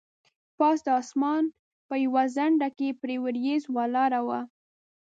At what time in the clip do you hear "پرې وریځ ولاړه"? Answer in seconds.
3.01-4.21